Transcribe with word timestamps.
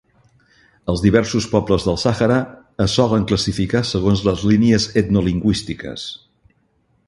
Els 0.93 1.03
diversos 1.07 1.47
pobles 1.51 1.85
del 1.89 1.99
Sàhara 2.05 2.39
es 2.87 2.97
solen 3.01 3.29
classificar 3.33 3.85
segons 3.93 4.27
les 4.31 4.49
línies 4.53 4.91
etnolingüístiques. 5.03 6.11